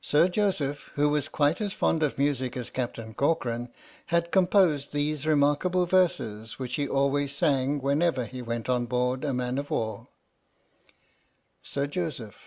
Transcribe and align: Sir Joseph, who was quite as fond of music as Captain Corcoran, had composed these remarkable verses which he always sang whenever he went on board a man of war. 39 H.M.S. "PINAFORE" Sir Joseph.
Sir 0.00 0.26
Joseph, 0.28 0.90
who 0.96 1.08
was 1.08 1.28
quite 1.28 1.60
as 1.60 1.72
fond 1.72 2.02
of 2.02 2.18
music 2.18 2.56
as 2.56 2.68
Captain 2.68 3.14
Corcoran, 3.14 3.68
had 4.06 4.32
composed 4.32 4.90
these 4.92 5.24
remarkable 5.24 5.86
verses 5.86 6.58
which 6.58 6.74
he 6.74 6.88
always 6.88 7.30
sang 7.32 7.80
whenever 7.80 8.24
he 8.24 8.42
went 8.42 8.68
on 8.68 8.86
board 8.86 9.22
a 9.22 9.32
man 9.32 9.56
of 9.58 9.70
war. 9.70 10.08
39 11.62 11.62
H.M.S. 11.62 11.62
"PINAFORE" 11.62 11.62
Sir 11.62 11.86
Joseph. 12.26 12.44